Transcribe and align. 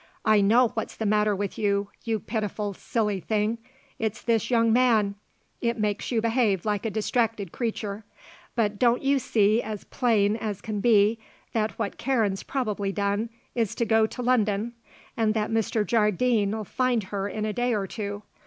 I 0.25 0.41
know 0.41 0.69
what's 0.69 0.95
the 0.95 1.05
matter 1.05 1.35
with 1.35 1.59
you, 1.59 1.91
you 2.03 2.19
pitiful, 2.19 2.73
silly 2.73 3.19
thing; 3.19 3.59
it's 3.99 4.19
this 4.23 4.49
young 4.49 4.73
man; 4.73 5.13
it 5.61 5.77
makes 5.77 6.11
you 6.11 6.23
behave 6.23 6.65
like 6.65 6.87
a 6.87 6.89
distracted 6.89 7.51
creature. 7.51 8.03
But 8.55 8.79
don't 8.79 9.03
you 9.03 9.19
see 9.19 9.61
as 9.61 9.83
plain 9.83 10.35
as 10.37 10.59
can 10.59 10.79
be 10.79 11.19
that 11.53 11.77
what 11.77 11.99
Karen's 11.99 12.41
probably 12.41 12.91
done 12.91 13.29
is 13.53 13.75
to 13.75 13.85
go 13.85 14.07
to 14.07 14.23
London 14.23 14.73
and 15.15 15.35
that 15.35 15.51
Mr. 15.51 15.85
Jardine'll 15.85 16.63
find 16.65 17.03
her 17.03 17.29
in 17.29 17.45
a 17.45 17.53
day 17.53 17.71
or 17.75 17.85
two. 17.85 18.23